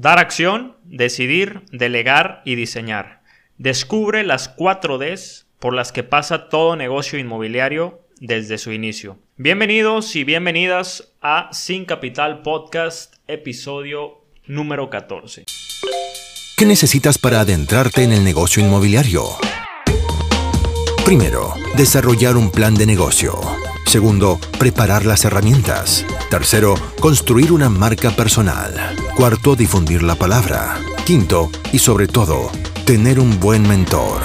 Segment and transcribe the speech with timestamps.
[0.00, 3.20] Dar acción, decidir, delegar y diseñar.
[3.56, 9.18] Descubre las 4 Ds por las que pasa todo negocio inmobiliario desde su inicio.
[9.38, 15.46] Bienvenidos y bienvenidas a Sin Capital Podcast, episodio número 14.
[16.56, 19.24] ¿Qué necesitas para adentrarte en el negocio inmobiliario?
[21.04, 23.36] Primero, desarrollar un plan de negocio.
[23.88, 26.04] Segundo, preparar las herramientas.
[26.28, 28.74] Tercero, construir una marca personal.
[29.16, 30.76] Cuarto, difundir la palabra.
[31.06, 32.52] Quinto, y sobre todo,
[32.84, 34.20] tener un buen mentor.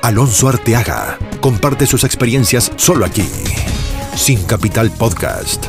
[0.00, 3.28] Alonso Arteaga comparte sus experiencias solo aquí,
[4.16, 5.66] sin Capital Podcast.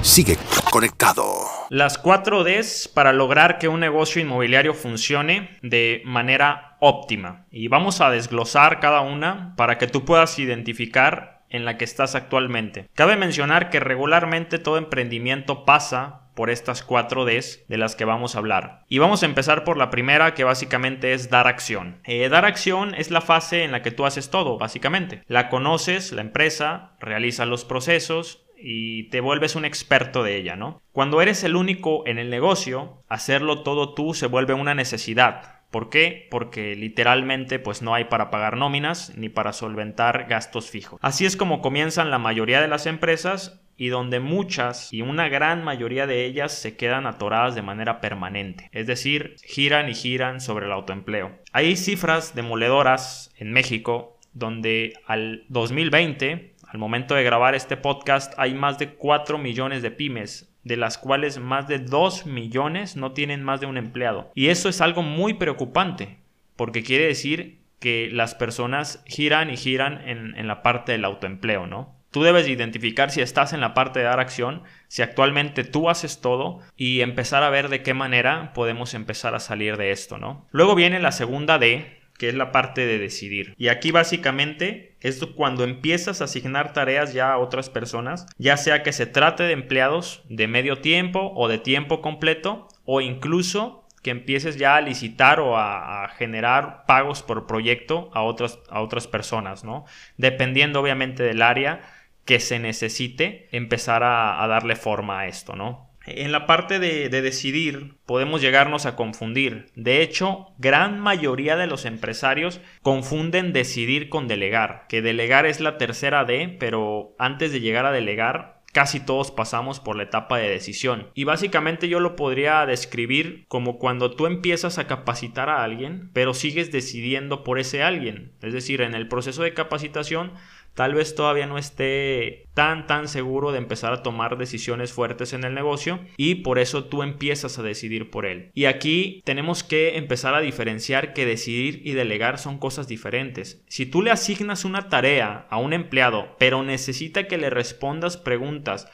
[0.00, 0.38] Sigue
[0.70, 1.44] conectado.
[1.68, 7.46] Las 4 Ds para lograr que un negocio inmobiliario funcione de manera óptima.
[7.52, 12.16] Y vamos a desglosar cada una para que tú puedas identificar en la que estás
[12.16, 12.88] actualmente.
[12.94, 18.34] Cabe mencionar que regularmente todo emprendimiento pasa por estas 4 Ds de las que vamos
[18.34, 18.82] a hablar.
[18.88, 22.00] Y vamos a empezar por la primera que básicamente es dar acción.
[22.04, 25.22] Eh, dar acción es la fase en la que tú haces todo, básicamente.
[25.28, 30.80] La conoces, la empresa, realiza los procesos, y te vuelves un experto de ella, ¿no?
[30.92, 35.51] Cuando eres el único en el negocio, hacerlo todo tú se vuelve una necesidad.
[35.72, 36.28] ¿Por qué?
[36.30, 41.00] Porque literalmente pues no hay para pagar nóminas ni para solventar gastos fijos.
[41.02, 45.64] Así es como comienzan la mayoría de las empresas y donde muchas y una gran
[45.64, 50.66] mayoría de ellas se quedan atoradas de manera permanente, es decir, giran y giran sobre
[50.66, 51.38] el autoempleo.
[51.52, 58.52] Hay cifras demoledoras en México donde al 2020, al momento de grabar este podcast, hay
[58.52, 63.42] más de 4 millones de pymes de las cuales más de 2 millones no tienen
[63.42, 64.30] más de un empleado.
[64.34, 66.18] Y eso es algo muy preocupante,
[66.56, 71.96] porque quiere decir que las personas giran y giran en, la parte del autoempleo, ¿no?
[72.12, 76.20] Tú debes identificar si estás en la parte de dar acción, si actualmente tú haces
[76.20, 80.46] todo y empezar a ver de qué manera podemos empezar a salir de esto, ¿no?
[80.50, 83.52] Luego viene la segunda D, que es la parte de decidir.
[83.58, 88.84] Y aquí básicamente es cuando empiezas a asignar tareas ya a otras personas, ya sea
[88.84, 94.10] que se trate de empleados de medio tiempo o de tiempo completo, o incluso que
[94.10, 99.64] empieces ya a licitar o a, generar pagos por proyecto a otras, a otras personas,
[99.64, 99.84] ¿no?
[100.16, 101.80] Dependiendo obviamente del área
[102.24, 105.91] que se necesite empezar a, a darle forma a esto, ¿no?
[106.06, 109.66] En la parte de, decidir podemos llegarnos a confundir.
[109.76, 115.78] De hecho, gran mayoría de los empresarios confunden decidir con delegar, que delegar es la
[115.78, 120.48] tercera D, pero antes de llegar a delegar casi todos pasamos por la etapa de
[120.48, 121.10] decisión.
[121.14, 126.34] Y básicamente yo lo podría describir como cuando tú empiezas a capacitar a alguien, pero
[126.34, 128.32] sigues decidiendo por ese alguien.
[128.40, 130.32] Es decir, en el proceso de capacitación
[130.74, 135.44] tal vez todavía no esté tan tan seguro de empezar a tomar decisiones fuertes en
[135.44, 138.50] el negocio y por eso tú empiezas a decidir por él.
[138.54, 143.62] Y aquí tenemos que empezar a diferenciar que decidir y delegar son cosas diferentes.
[143.68, 148.88] Si tú le asignas una tarea a un empleado pero necesita que le respondas preguntas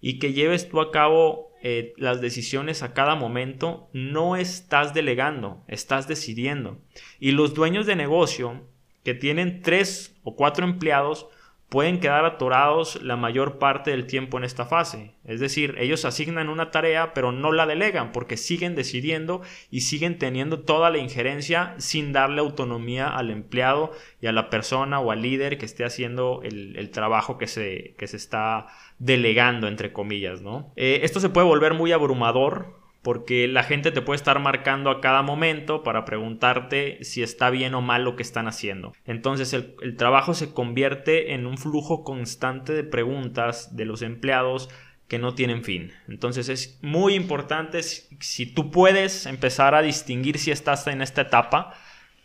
[0.00, 5.62] y que lleves tú a cabo eh, las decisiones a cada momento, no estás delegando,
[5.68, 6.78] estás decidiendo.
[7.18, 8.66] Y los dueños de negocio
[9.04, 11.28] que tienen tres o cuatro empleados
[11.70, 15.14] pueden quedar atorados la mayor parte del tiempo en esta fase.
[15.24, 20.18] Es decir, ellos asignan una tarea pero no la delegan porque siguen decidiendo y siguen
[20.18, 25.22] teniendo toda la injerencia sin darle autonomía al empleado y a la persona o al
[25.22, 28.66] líder que esté haciendo el, trabajo que se, que se está
[28.98, 30.42] delegando, entre comillas.
[30.42, 30.72] ¿no?
[30.74, 35.00] Eh, esto se puede volver muy abrumador porque la gente te puede estar marcando a
[35.00, 38.92] cada momento para preguntarte si está bien o mal lo que están haciendo.
[39.06, 44.68] Entonces el, trabajo se convierte en un flujo constante de preguntas de los empleados
[45.08, 45.92] que no tienen fin.
[46.08, 51.74] Entonces es muy importante si, tú puedes empezar a distinguir si estás en esta etapa,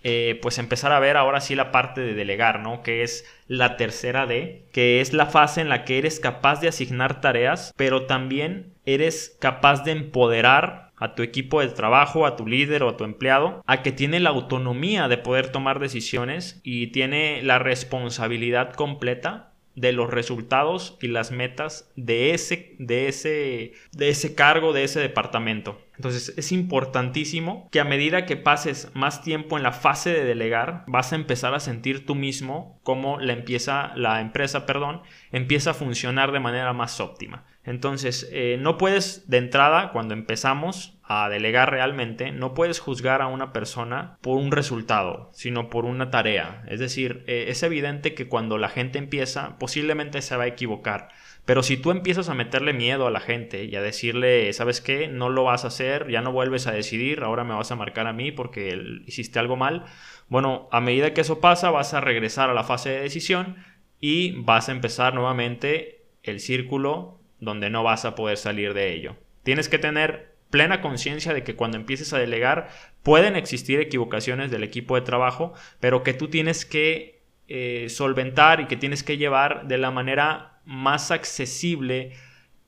[0.08, 2.84] eh, pues empezar a ver ahora sí la parte de delegar, ¿no?
[2.84, 6.68] Que es la tercera D, que es la fase en la que eres capaz de
[6.68, 12.46] asignar tareas, pero también eres capaz de empoderar a tu equipo de trabajo, a tu
[12.46, 16.92] líder o a tu empleado, a que tiene la autonomía de poder tomar decisiones y
[16.92, 24.10] tiene la responsabilidad completa de los resultados y las metas de ese, de ese, de
[24.10, 25.82] ese cargo, de ese departamento.
[25.96, 30.84] Entonces es importantísimo que a medida que pases más tiempo en la fase de delegar,
[30.88, 35.02] vas a empezar a sentir tú mismo cómo la, empieza, la empresa perdón,
[35.32, 37.46] empieza a funcionar de manera más óptima.
[37.66, 43.28] Entonces, eh, no puedes de entrada, cuando empezamos a delegar realmente, no puedes juzgar a
[43.28, 46.64] una persona por un resultado, sino por una tarea.
[46.68, 51.10] Es decir, eh, es evidente que cuando la gente empieza, posiblemente se va a equivocar
[51.46, 55.08] Pero si tú empiezas a meterle miedo a la gente y a decirle, ¿sabes qué?
[55.08, 58.08] No lo vas a hacer, ya no vuelves a decidir, ahora me vas a marcar
[58.08, 58.76] a mí porque
[59.06, 59.86] hiciste algo mal.
[60.28, 63.58] Bueno, a medida que eso pasa, vas a regresar a la fase de decisión
[64.00, 69.16] y vas a empezar nuevamente el círculo donde no vas a poder salir de ello.
[69.44, 72.70] Tienes que tener plena conciencia de que cuando empieces a delegar
[73.04, 78.66] pueden existir equivocaciones del equipo de trabajo, pero que tú tienes que eh, solventar y
[78.66, 82.14] que tienes que llevar de la manera más accesible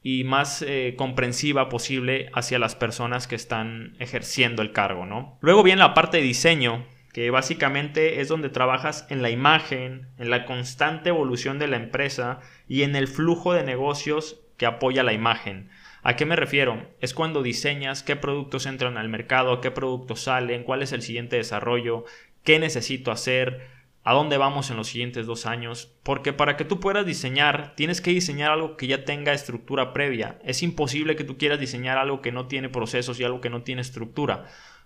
[0.03, 5.37] y más eh, comprensiva posible hacia las personas que están ejerciendo el cargo, ¿no?
[5.41, 10.29] Luego viene la parte de diseño, que básicamente es donde trabajas en la imagen, en
[10.29, 15.13] la constante evolución de la empresa y en el flujo de negocios que apoya la
[15.13, 15.69] imagen.
[16.03, 16.87] ¿A qué me refiero?
[16.99, 21.37] Es cuando diseñas qué productos entran al mercado, qué productos salen, cuál es el siguiente
[21.37, 22.05] desarrollo,
[22.43, 23.67] qué necesito hacer,
[24.07, 27.99] a dónde vamos en los siguientes dos años, porque para que tú puedas diseñar, tienes
[27.99, 30.39] que diseñar algo que ya tenga estructura previa.
[30.45, 33.63] Es imposible que tú quieras diseñar algo que no tiene procesos y algo que no
[33.63, 34.45] tiene estructura.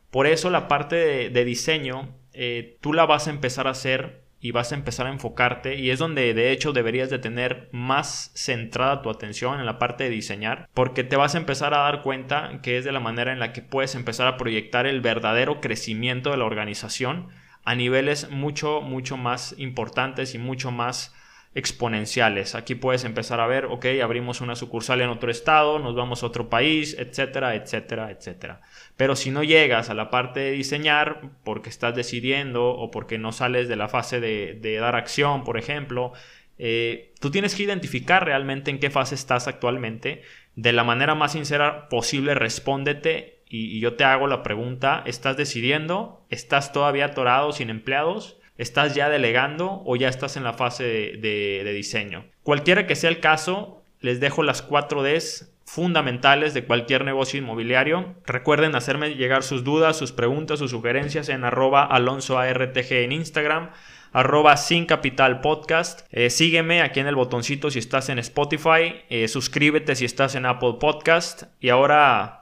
[0.09, 4.51] Por eso la parte de, diseño, eh, tú la vas a empezar a hacer y
[4.51, 9.01] vas a empezar a enfocarte y es donde de hecho deberías de tener más centrada
[9.03, 12.59] tu atención en la parte de diseñar porque te vas a empezar a dar cuenta
[12.63, 16.31] que es de la manera en la que puedes empezar a proyectar el verdadero crecimiento
[16.31, 17.29] de la organización
[17.63, 21.15] a niveles mucho, mucho más importantes y mucho más
[21.53, 22.55] exponenciales.
[22.55, 26.27] Aquí puedes empezar a ver, ok, abrimos una sucursal en otro estado, nos vamos a
[26.27, 28.61] otro país, etcétera, etcétera, etcétera.
[28.95, 33.33] Pero si no llegas a la parte de diseñar porque estás decidiendo o porque no
[33.33, 36.13] sales de la fase de, dar acción, por ejemplo,
[36.57, 40.21] eh, tú tienes que identificar realmente en qué fase estás actualmente.
[40.55, 46.25] De la manera más sincera posible, respóndete y, yo te hago la pregunta, ¿estás decidiendo?
[46.29, 48.40] ¿Estás todavía atorado sin empleados?
[48.61, 52.25] ¿Estás ya delegando o ya estás en la fase de, diseño?
[52.43, 58.15] Cualquiera que sea el caso, les dejo las 4 Ds fundamentales de cualquier negocio inmobiliario.
[58.25, 63.71] Recuerden hacerme llegar sus dudas, sus preguntas, sus sugerencias en arroba alonsoartg en Instagram,
[64.11, 66.07] arroba sin capital podcast.
[66.11, 70.45] Eh, sígueme aquí en el botoncito si estás en Spotify, eh, suscríbete si estás en
[70.45, 72.41] Apple Podcast y ahora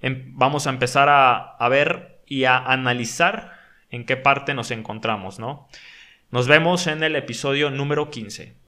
[0.00, 3.55] Em, vamos a empezar a, ver y a analizar
[3.90, 5.68] en qué parte nos encontramos, ¿no?
[6.30, 8.56] Nos vemos en el episodio número 15.